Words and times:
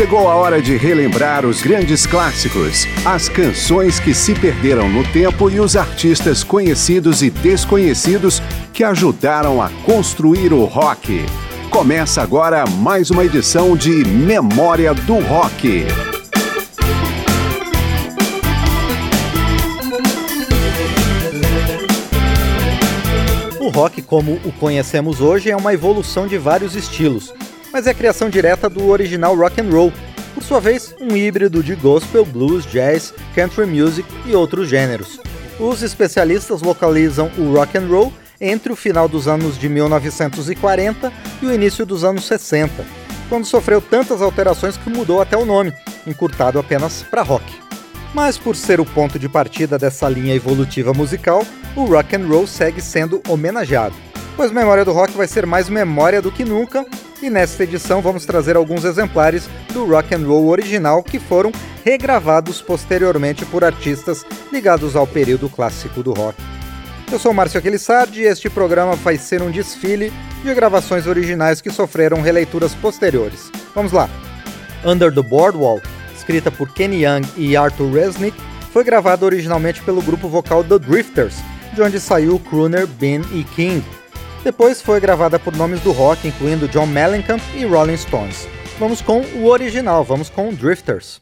Chegou 0.00 0.30
a 0.30 0.34
hora 0.34 0.62
de 0.62 0.78
relembrar 0.78 1.44
os 1.44 1.60
grandes 1.60 2.06
clássicos, 2.06 2.86
as 3.04 3.28
canções 3.28 4.00
que 4.00 4.14
se 4.14 4.34
perderam 4.34 4.88
no 4.88 5.04
tempo 5.12 5.50
e 5.50 5.60
os 5.60 5.76
artistas 5.76 6.42
conhecidos 6.42 7.22
e 7.22 7.28
desconhecidos 7.28 8.40
que 8.72 8.82
ajudaram 8.82 9.60
a 9.60 9.68
construir 9.84 10.54
o 10.54 10.64
rock. 10.64 11.22
Começa 11.68 12.22
agora 12.22 12.64
mais 12.66 13.10
uma 13.10 13.26
edição 13.26 13.76
de 13.76 13.90
Memória 14.06 14.94
do 14.94 15.18
Rock. 15.18 15.84
O 23.60 23.68
rock, 23.68 24.00
como 24.00 24.40
o 24.46 24.52
conhecemos 24.52 25.20
hoje, 25.20 25.50
é 25.50 25.56
uma 25.56 25.74
evolução 25.74 26.26
de 26.26 26.38
vários 26.38 26.74
estilos 26.74 27.34
mas 27.72 27.86
é 27.86 27.90
a 27.90 27.94
criação 27.94 28.28
direta 28.28 28.68
do 28.68 28.88
original 28.88 29.36
rock 29.36 29.60
and 29.60 29.70
roll, 29.70 29.92
por 30.34 30.42
sua 30.42 30.60
vez, 30.60 30.94
um 31.00 31.16
híbrido 31.16 31.62
de 31.62 31.74
gospel, 31.74 32.24
blues, 32.24 32.64
jazz, 32.66 33.12
country 33.34 33.66
music 33.66 34.08
e 34.26 34.34
outros 34.34 34.68
gêneros. 34.68 35.20
Os 35.58 35.82
especialistas 35.82 36.62
localizam 36.62 37.30
o 37.36 37.54
rock 37.54 37.76
and 37.76 37.86
roll 37.86 38.12
entre 38.40 38.72
o 38.72 38.76
final 38.76 39.08
dos 39.08 39.28
anos 39.28 39.58
de 39.58 39.68
1940 39.68 41.12
e 41.42 41.46
o 41.46 41.52
início 41.52 41.84
dos 41.84 42.04
anos 42.04 42.24
60, 42.24 42.84
quando 43.28 43.44
sofreu 43.44 43.80
tantas 43.80 44.22
alterações 44.22 44.76
que 44.76 44.88
mudou 44.88 45.20
até 45.20 45.36
o 45.36 45.44
nome, 45.44 45.72
encurtado 46.06 46.58
apenas 46.58 47.02
para 47.02 47.22
rock. 47.22 47.44
Mas 48.14 48.38
por 48.38 48.56
ser 48.56 48.80
o 48.80 48.84
ponto 48.84 49.18
de 49.18 49.28
partida 49.28 49.78
dessa 49.78 50.08
linha 50.08 50.34
evolutiva 50.34 50.92
musical, 50.92 51.46
o 51.76 51.84
rock 51.84 52.16
and 52.16 52.26
roll 52.26 52.46
segue 52.46 52.80
sendo 52.80 53.22
homenageado. 53.28 53.94
Pois 54.36 54.50
Memória 54.50 54.84
do 54.84 54.92
Rock 54.92 55.12
vai 55.12 55.28
ser 55.28 55.44
mais 55.44 55.68
memória 55.68 56.22
do 56.22 56.32
que 56.32 56.44
nunca 56.44 56.84
e 57.22 57.28
nesta 57.28 57.64
edição 57.64 58.00
vamos 58.00 58.24
trazer 58.24 58.56
alguns 58.56 58.84
exemplares 58.84 59.48
do 59.72 59.84
rock 59.84 60.14
and 60.14 60.26
roll 60.26 60.48
original 60.48 61.02
que 61.02 61.18
foram 61.18 61.52
regravados 61.84 62.62
posteriormente 62.62 63.44
por 63.46 63.64
artistas 63.64 64.24
ligados 64.52 64.96
ao 64.96 65.06
período 65.06 65.48
clássico 65.48 66.02
do 66.02 66.12
rock. 66.12 66.36
Eu 67.10 67.18
sou 67.18 67.34
Márcio 67.34 67.58
Aquilissardi 67.58 68.20
e 68.20 68.26
este 68.26 68.48
programa 68.48 68.94
vai 68.94 69.16
ser 69.16 69.42
um 69.42 69.50
desfile 69.50 70.12
de 70.44 70.54
gravações 70.54 71.06
originais 71.06 71.60
que 71.60 71.70
sofreram 71.70 72.22
releituras 72.22 72.74
posteriores. 72.74 73.50
Vamos 73.74 73.92
lá! 73.92 74.08
Under 74.84 75.12
the 75.12 75.22
Boardwalk, 75.22 75.86
escrita 76.16 76.50
por 76.50 76.72
Kenny 76.72 77.04
Young 77.04 77.22
e 77.36 77.56
Arthur 77.56 77.92
Resnick, 77.92 78.40
foi 78.72 78.84
gravada 78.84 79.26
originalmente 79.26 79.82
pelo 79.82 80.00
grupo 80.00 80.28
vocal 80.28 80.62
The 80.62 80.78
Drifters, 80.78 81.34
de 81.74 81.82
onde 81.82 81.98
saiu 81.98 82.36
o 82.36 82.38
crooner 82.38 82.86
Ben 82.86 83.22
E. 83.32 83.44
King, 83.56 83.84
depois 84.42 84.80
foi 84.80 85.00
gravada 85.00 85.38
por 85.38 85.54
nomes 85.56 85.80
do 85.80 85.92
rock, 85.92 86.26
incluindo 86.26 86.68
John 86.68 86.86
Mellencamp 86.86 87.42
e 87.54 87.64
Rolling 87.64 87.96
Stones. 87.96 88.48
Vamos 88.78 89.02
com 89.02 89.20
o 89.20 89.46
original, 89.46 90.02
vamos 90.02 90.30
com 90.30 90.52
Drifters. 90.54 91.20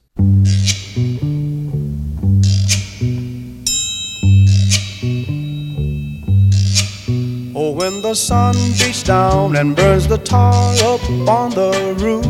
Oh, 7.55 7.73
when 7.73 8.01
the 8.03 8.15
sun 8.15 8.55
beats 8.79 9.03
down 9.03 9.57
and 9.57 9.75
burns 9.75 10.07
the 10.07 10.19
tar 10.19 10.53
up 10.85 11.03
on 11.29 11.51
the 11.51 11.97
roof, 11.99 12.25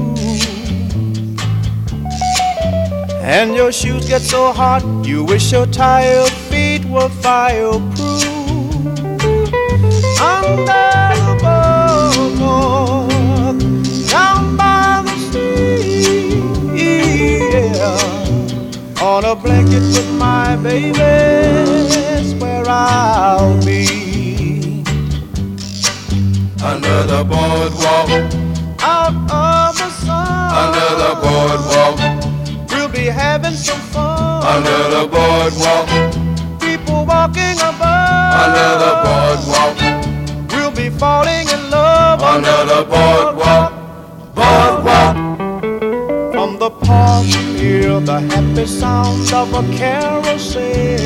and 3.23 3.55
your 3.55 3.71
shoes 3.71 4.09
get 4.09 4.23
so 4.23 4.53
hot, 4.53 4.83
you 5.05 5.25
wish 5.25 5.53
your 5.53 5.67
tired 5.67 6.31
feet 6.49 6.83
were 6.87 7.11
fireproof. 7.11 8.38
On 19.01 19.25
a 19.25 19.35
blanket 19.35 19.83
with 19.83 20.11
my 20.19 20.57
baby, 20.57 20.93
that's 20.93 22.35
where 22.35 22.65
I'll 22.69 23.57
be. 23.65 24.83
Under 26.63 27.03
the 27.05 27.25
boardwalk, 27.25 28.11
out 28.83 29.15
of 29.31 29.77
the 29.79 29.91
sun. 29.91 30.53
Under 30.63 30.91
the 31.03 31.13
boardwalk, 31.23 31.99
we'll 32.71 32.89
be 32.89 33.07
having 33.07 33.55
some 33.55 33.81
fun. 33.93 34.43
Under 34.45 34.91
the 34.95 35.07
boardwalk, 35.07 35.89
people 36.61 37.05
walking 37.05 37.59
above. 37.59 38.35
Under 38.45 38.71
the 38.85 38.93
boardwalk, 39.05 39.78
falling 40.99 41.49
in 41.49 41.71
love. 41.71 42.21
Under 42.23 42.61
the 42.73 42.83
boardwalk, 42.93 43.73
boardwalk 44.35 45.17
From 46.33 46.59
the 46.59 46.71
park, 46.71 47.27
hear 47.61 48.01
the 48.01 48.21
happy 48.21 48.67
sound 48.67 49.33
of 49.33 49.49
a 49.55 49.63
carousel. 49.77 50.99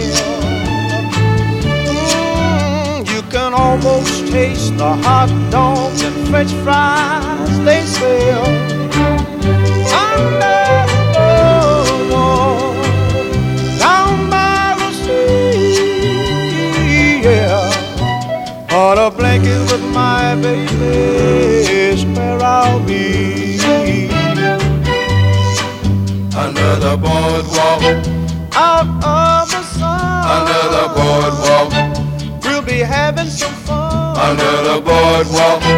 Mm, 1.92 3.06
you 3.12 3.22
can 3.30 3.52
almost 3.52 4.32
taste 4.32 4.76
the 4.78 4.94
hot 5.04 5.30
dogs 5.50 6.02
and 6.02 6.28
French 6.28 6.52
fries 6.64 7.64
they 7.64 7.82
sell. 7.84 8.46
Under 10.04 10.61
yeah. 18.94 19.02
On 19.04 19.12
a 19.12 19.16
blanket 19.16 19.60
with 19.72 19.84
my 19.94 20.34
baby 20.36 20.70
is 21.72 22.04
where 22.04 22.40
I'll 22.42 22.80
be. 22.80 23.58
Under 26.36 26.76
the 26.76 26.96
boardwalk. 26.96 27.82
Out 28.54 28.86
of 29.04 29.50
the 29.50 29.62
sun. 29.62 30.24
Under 30.36 30.62
the 30.76 30.86
boardwalk. 30.96 32.44
We'll 32.44 32.62
be 32.62 32.80
having 32.80 33.28
some 33.28 33.54
fun. 33.64 34.16
Under 34.16 34.62
the 34.62 34.80
boardwalk. 34.80 35.71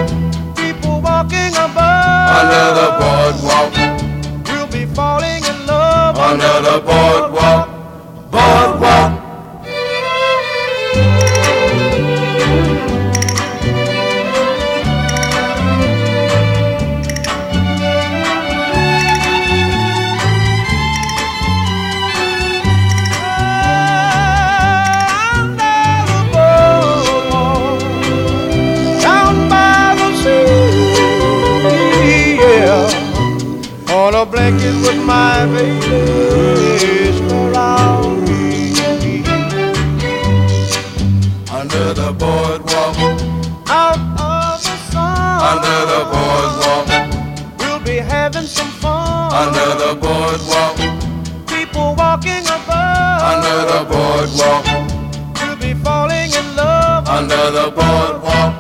Under 57.15 57.53
the 57.53 57.71
boardwalk, 57.71 58.55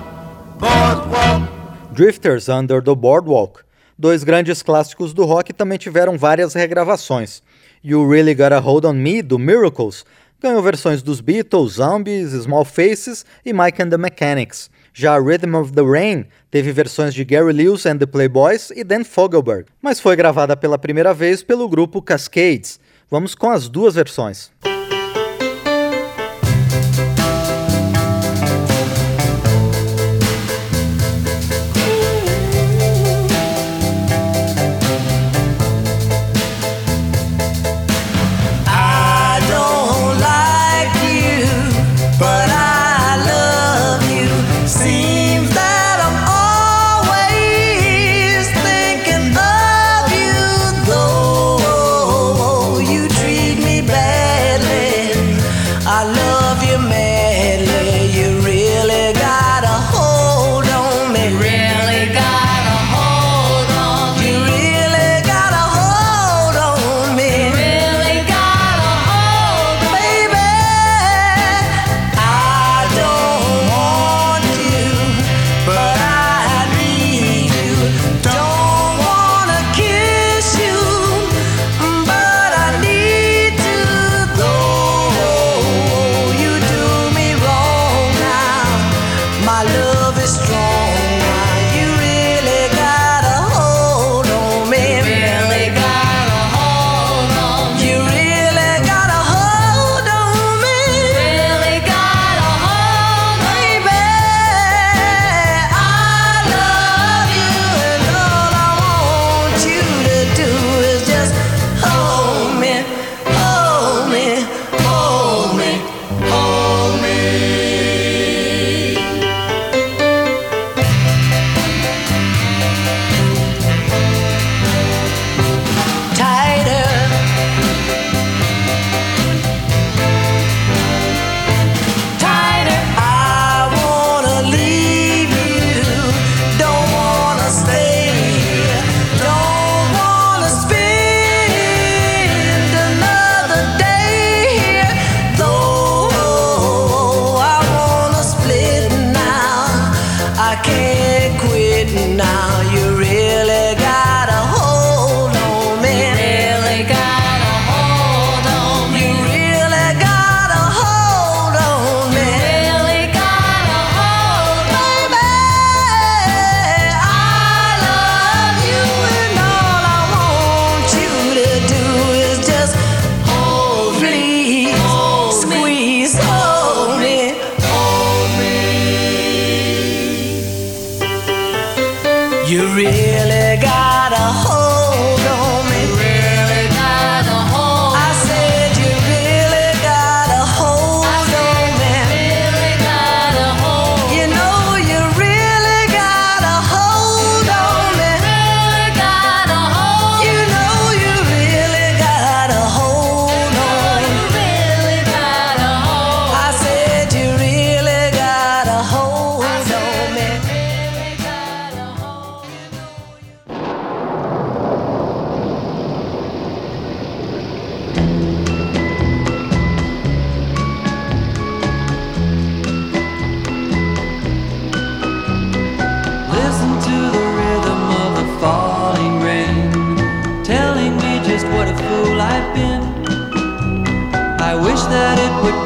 boardwalk. 0.60 1.48
Drifters 1.92 2.48
Under 2.48 2.80
the 2.80 2.94
Boardwalk 2.94 3.64
Dois 3.98 4.22
grandes 4.22 4.62
clássicos 4.62 5.12
do 5.12 5.24
rock 5.24 5.52
também 5.52 5.76
tiveram 5.76 6.16
várias 6.16 6.54
regravações. 6.54 7.42
You 7.82 8.08
Really 8.08 8.32
Got 8.32 8.52
a 8.52 8.60
Hold 8.60 8.84
on 8.84 8.92
Me, 8.92 9.22
do 9.22 9.40
Miracles, 9.40 10.04
ganhou 10.40 10.62
versões 10.62 11.02
dos 11.02 11.20
Beatles, 11.20 11.72
Zombies, 11.72 12.30
Small 12.30 12.64
Faces 12.64 13.26
e 13.44 13.52
Mike 13.52 13.82
and 13.82 13.90
the 13.90 13.98
Mechanics. 13.98 14.70
Já 14.92 15.18
Rhythm 15.18 15.56
of 15.56 15.72
the 15.72 15.82
Rain 15.82 16.24
teve 16.48 16.70
versões 16.70 17.12
de 17.12 17.24
Gary 17.24 17.52
Lewis 17.52 17.84
and 17.86 17.98
the 17.98 18.06
Playboys 18.06 18.70
e 18.70 18.84
Dan 18.84 19.02
Fogelberg, 19.02 19.66
mas 19.82 19.98
foi 19.98 20.14
gravada 20.14 20.56
pela 20.56 20.78
primeira 20.78 21.12
vez 21.12 21.42
pelo 21.42 21.68
grupo 21.68 22.00
Cascades. 22.00 22.78
Vamos 23.10 23.34
com 23.34 23.50
as 23.50 23.68
duas 23.68 23.96
versões. 23.96 24.52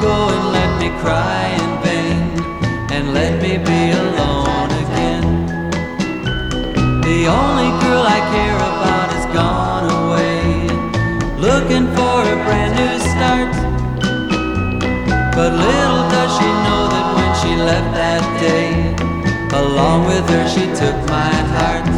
go 0.00 0.28
and 0.28 0.52
let 0.52 0.70
me 0.80 0.88
cry 1.00 1.42
in 1.60 1.70
vain 1.82 2.20
and 2.94 3.14
let 3.14 3.42
me 3.42 3.58
be 3.58 3.82
alone 3.90 4.70
again. 4.84 5.26
The 7.02 7.20
only 7.26 7.70
girl 7.82 8.04
I 8.06 8.20
care 8.34 8.60
about 8.70 9.08
is 9.18 9.26
gone 9.34 9.86
away, 10.02 10.42
looking 11.38 11.86
for 11.96 12.16
a 12.34 12.36
brand 12.44 12.72
new 12.78 12.94
start. 13.12 13.52
But 15.34 15.52
little 15.52 16.02
does 16.14 16.30
she 16.38 16.48
know 16.66 16.82
that 16.94 17.06
when 17.16 17.30
she 17.40 17.52
left 17.56 17.90
that 17.94 18.24
day, 18.40 18.70
along 19.56 20.06
with 20.06 20.28
her 20.30 20.46
she 20.48 20.64
took 20.80 20.96
my 21.08 21.34
heart. 21.54 21.88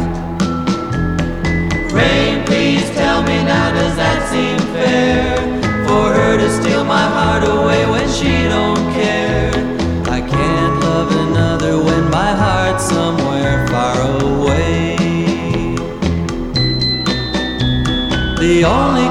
Rain, 1.93 2.45
please 2.45 2.89
tell 2.91 3.21
me 3.21 3.43
now, 3.43 3.71
does 3.73 3.95
that 3.95 4.19
seem 4.31 4.57
fair? 4.73 5.30
heart 7.21 7.43
away 7.43 7.81
when 7.93 8.07
she 8.17 8.33
don't 8.55 8.83
care. 8.99 9.51
I 10.17 10.19
can't 10.35 10.75
love 10.87 11.09
another 11.27 11.73
when 11.87 12.03
my 12.09 12.31
heart's 12.43 12.85
somewhere 12.97 13.67
far 13.73 13.97
away. 14.23 14.95
The 18.43 18.55
only 18.77 19.07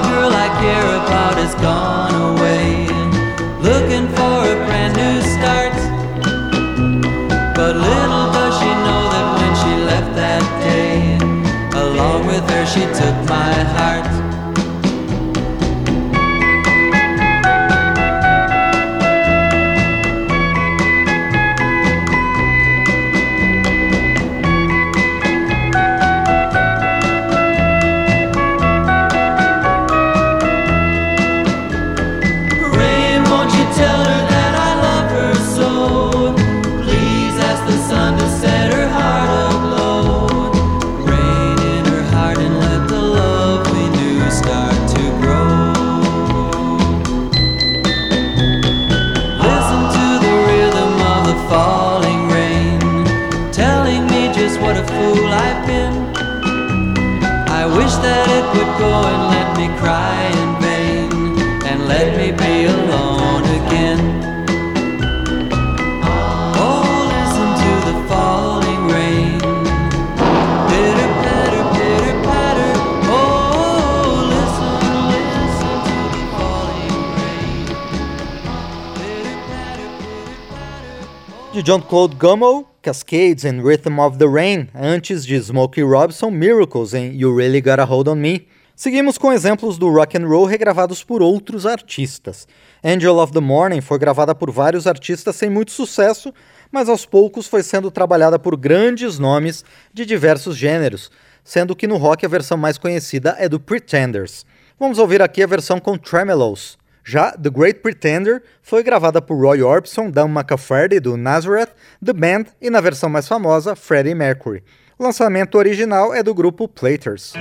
de 81.63 81.67
John 81.67 81.83
Claude 81.83 82.17
Gummel, 82.17 82.67
Cascades 82.81 83.45
and 83.45 83.63
Rhythm 83.63 83.99
of 83.99 84.17
the 84.17 84.27
Rain, 84.27 84.69
antes 84.75 85.27
de 85.27 85.39
Smokey 85.39 85.83
Robinson, 85.83 86.31
Miracles 86.31 86.95
em 86.95 87.13
You 87.15 87.37
Really 87.37 87.61
Got 87.61 87.81
a 87.81 87.85
Hold 87.85 88.09
on 88.09 88.15
Me. 88.15 88.49
Seguimos 88.75 89.19
com 89.19 89.31
exemplos 89.31 89.77
do 89.77 89.91
rock 89.91 90.17
and 90.17 90.27
roll 90.27 90.47
regravados 90.47 91.05
por 91.05 91.21
outros 91.21 91.67
artistas. 91.67 92.49
Angel 92.83 93.19
of 93.19 93.35
the 93.35 93.41
Morning 93.41 93.83
foi 93.83 93.99
gravada 93.99 94.35
por 94.35 94.51
vários 94.51 94.87
artistas 94.87 95.37
sem 95.37 95.51
muito 95.51 95.71
sucesso, 95.71 96.33
mas 96.73 96.89
aos 96.89 97.05
poucos 97.05 97.47
foi 97.47 97.63
sendo 97.63 97.91
trabalhada 97.91 98.39
por 98.39 98.57
grandes 98.57 99.19
nomes 99.19 99.63
de 99.93 100.07
diversos 100.07 100.57
gêneros, 100.57 101.11
sendo 101.45 101.77
que 101.77 101.87
no 101.87 101.99
rock 101.99 102.25
a 102.25 102.29
versão 102.29 102.57
mais 102.57 102.79
conhecida 102.79 103.37
é 103.39 103.51
do 103.51 103.61
Pretenders. 103.61 104.47
Vamos 104.79 104.99
ouvir 104.99 105.21
aqui 105.21 105.43
a 105.43 105.47
versão 105.47 105.79
com 105.79 105.99
Tremolos. 105.99 106.80
Já 107.11 107.33
The 107.33 107.51
Great 107.51 107.81
Pretender 107.81 108.41
foi 108.63 108.85
gravada 108.85 109.21
por 109.21 109.37
Roy 109.37 109.61
Orbison, 109.63 110.09
Dan 110.09 110.29
McCafferty 110.29 111.01
do 111.01 111.17
Nazareth, 111.17 111.71
The 112.05 112.13
Band 112.13 112.45
e 112.63 112.71
na 112.71 112.81
versão 112.81 113.11
mais 113.11 113.27
famosa, 113.27 113.75
Freddie 113.75 114.15
Mercury. 114.15 114.63
O 114.97 115.03
lançamento 115.03 115.59
original 115.59 116.15
é 116.15 116.23
do 116.23 116.33
grupo 116.33 116.69
Platers. 116.69 117.33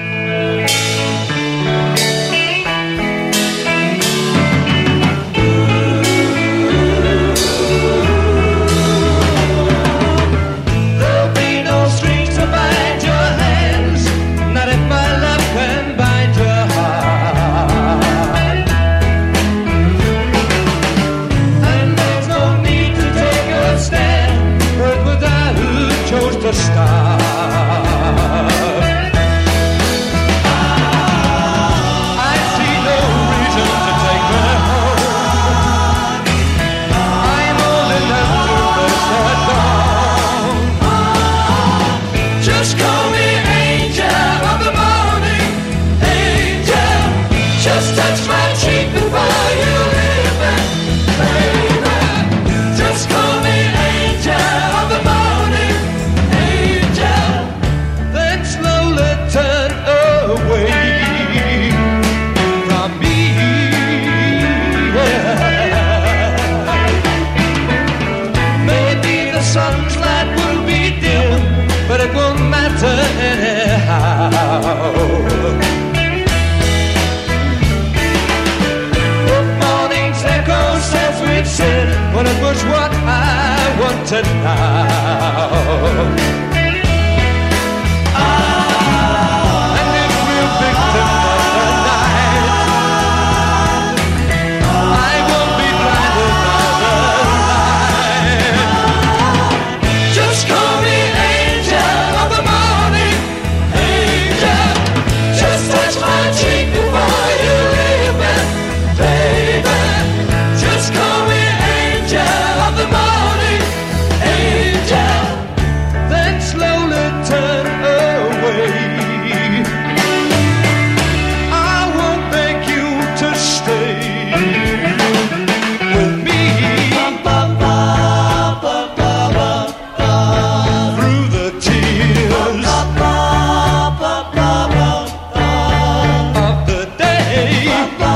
when 82.19 82.27
it 82.27 82.41
was 82.43 82.61
what 82.65 82.91
I 82.91 83.79
wanted 83.79 84.25
now. 84.43 85.48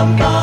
Papa. 0.03 0.42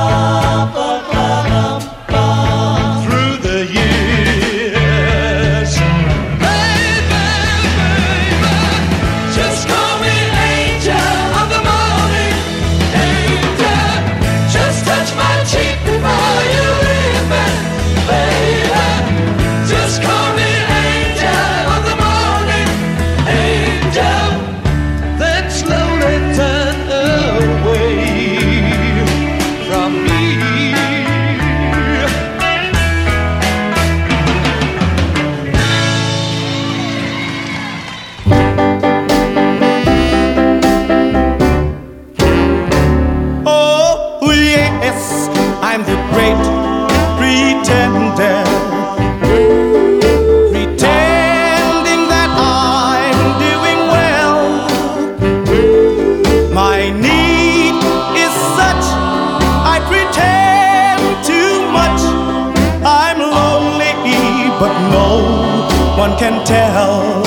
One 66.11 66.19
can 66.19 66.45
tell. 66.47 67.23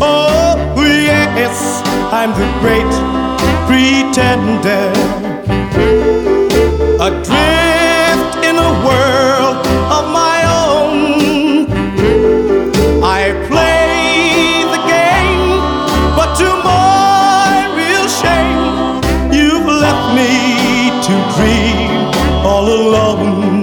Oh, 0.00 0.74
yes, 0.76 1.82
I'm 2.12 2.30
the 2.40 2.48
great 2.60 2.92
pretender. 3.66 4.92
Adrift 7.06 8.32
in 8.48 8.56
a 8.56 8.72
world 8.86 9.66
of 9.96 10.04
my 10.12 10.38
own. 10.62 11.66
I 13.02 13.32
play 13.48 14.64
the 14.74 14.82
game, 14.94 15.42
but 16.16 16.30
to 16.40 16.48
my 16.64 17.54
real 17.80 18.08
shame, 18.20 18.62
you've 19.32 19.66
left 19.66 20.06
me 20.18 20.32
to 21.06 21.14
dream 21.36 21.90
all 22.44 22.66
alone. 22.66 23.57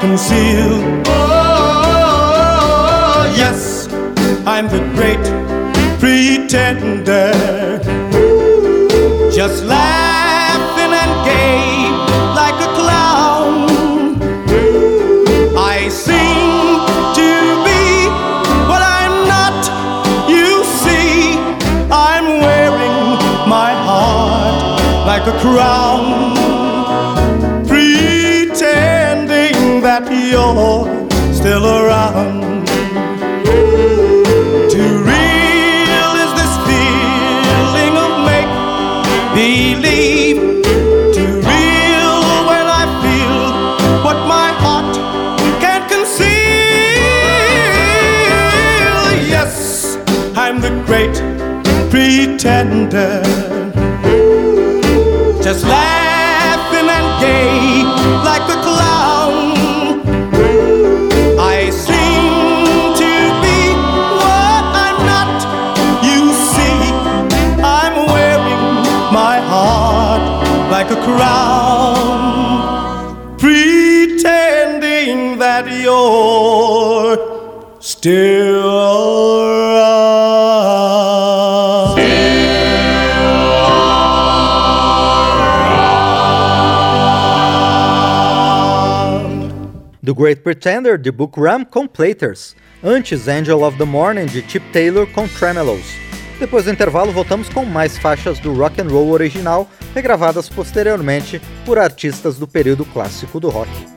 Conceal. 0.00 0.72
Oh, 1.06 2.42
yes, 3.36 3.88
I'm 4.46 4.66
the 4.68 4.80
great 4.94 5.24
pretender. 6.00 7.32
Just 9.32 9.64
laughing 9.64 10.92
and 11.02 11.12
gay 11.24 11.90
like 12.40 12.58
a 12.68 12.70
clown. 12.78 13.54
I 15.58 15.88
seem 15.88 16.80
to 17.20 17.30
be 17.66 17.82
what 18.70 18.82
I'm 18.82 19.16
not. 19.34 19.60
You 20.28 20.64
see, 20.80 21.38
I'm 21.90 22.26
wearing 22.46 22.98
my 23.48 23.72
heart 23.86 24.80
like 25.06 25.26
a 25.26 25.36
crown, 25.40 26.05
still 31.46 31.66
around. 31.78 32.66
Too 34.68 34.92
real 35.10 36.10
is 36.24 36.32
this 36.40 36.54
feeling 36.66 37.94
of 38.04 38.12
make 38.30 38.52
believe. 39.38 40.40
Too 41.14 41.34
real 41.50 42.18
when 42.50 42.66
I 42.66 42.84
feel 43.02 43.38
what 44.06 44.18
my 44.34 44.48
heart 44.62 44.96
can't 45.62 45.86
conceal. 45.88 46.26
Yes, 49.34 49.54
I'm 50.34 50.58
the 50.60 50.72
great 50.84 51.16
pretender. 51.92 53.22
Just 55.44 55.62
laughing 55.64 56.88
and 56.98 57.08
gay 57.22 57.84
like 58.30 58.46
a 58.50 58.55
still. 78.06 78.86
Do 90.02 90.14
Great 90.14 90.42
Pretender 90.42 90.96
de 90.96 91.10
Book 91.10 91.36
Ram 91.36 91.64
com 91.64 91.88
Platers. 91.88 92.54
Antes, 92.84 93.26
Angel 93.26 93.64
of 93.64 93.76
the 93.76 93.84
Morning 93.84 94.26
de 94.26 94.40
Chip 94.48 94.64
Taylor 94.72 95.06
com 95.08 95.26
Tremolos. 95.26 95.96
Depois 96.38 96.66
do 96.66 96.70
intervalo, 96.70 97.10
voltamos 97.10 97.48
com 97.48 97.64
mais 97.64 97.98
faixas 97.98 98.38
do 98.38 98.52
rock 98.52 98.80
and 98.80 98.88
roll 98.88 99.10
original, 99.10 99.68
regravadas 99.94 100.48
posteriormente 100.48 101.40
por 101.64 101.78
artistas 101.78 102.38
do 102.38 102.46
período 102.46 102.84
clássico 102.84 103.40
do 103.40 103.48
rock. 103.48 103.95